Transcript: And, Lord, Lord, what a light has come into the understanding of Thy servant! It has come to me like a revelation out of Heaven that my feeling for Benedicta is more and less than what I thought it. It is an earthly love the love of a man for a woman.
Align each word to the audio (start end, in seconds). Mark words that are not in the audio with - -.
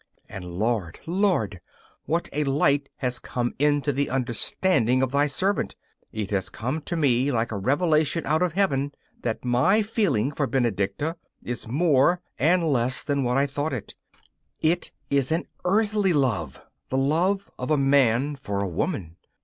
And, 0.27 0.43
Lord, 0.43 0.97
Lord, 1.05 1.61
what 2.05 2.27
a 2.33 2.43
light 2.43 2.89
has 2.95 3.19
come 3.19 3.53
into 3.59 3.93
the 3.93 4.09
understanding 4.09 5.03
of 5.03 5.11
Thy 5.11 5.27
servant! 5.27 5.75
It 6.11 6.31
has 6.31 6.49
come 6.49 6.81
to 6.85 6.95
me 6.95 7.31
like 7.31 7.51
a 7.51 7.57
revelation 7.59 8.25
out 8.25 8.41
of 8.41 8.53
Heaven 8.53 8.93
that 9.21 9.45
my 9.45 9.83
feeling 9.83 10.31
for 10.31 10.47
Benedicta 10.47 11.17
is 11.43 11.67
more 11.67 12.19
and 12.39 12.67
less 12.67 13.03
than 13.03 13.23
what 13.23 13.37
I 13.37 13.45
thought 13.45 13.73
it. 13.73 13.93
It 14.63 14.91
is 15.11 15.31
an 15.31 15.45
earthly 15.65 16.13
love 16.13 16.59
the 16.89 16.97
love 16.97 17.51
of 17.59 17.69
a 17.69 17.77
man 17.77 18.35
for 18.35 18.59
a 18.59 18.67
woman. 18.67 19.17